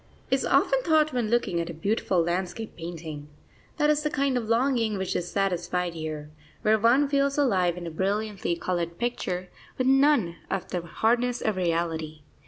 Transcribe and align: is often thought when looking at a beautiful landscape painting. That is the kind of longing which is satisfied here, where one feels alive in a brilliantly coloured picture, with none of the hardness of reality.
is 0.31 0.43
often 0.43 0.81
thought 0.81 1.13
when 1.13 1.29
looking 1.29 1.61
at 1.61 1.69
a 1.69 1.75
beautiful 1.75 2.23
landscape 2.23 2.75
painting. 2.75 3.27
That 3.77 3.91
is 3.91 4.01
the 4.01 4.09
kind 4.09 4.35
of 4.35 4.49
longing 4.49 4.97
which 4.97 5.15
is 5.15 5.29
satisfied 5.31 5.93
here, 5.93 6.31
where 6.63 6.79
one 6.79 7.07
feels 7.07 7.37
alive 7.37 7.77
in 7.77 7.85
a 7.85 7.91
brilliantly 7.91 8.55
coloured 8.55 8.97
picture, 8.97 9.49
with 9.77 9.85
none 9.85 10.37
of 10.49 10.69
the 10.69 10.81
hardness 10.81 11.39
of 11.41 11.55
reality. 11.55 12.23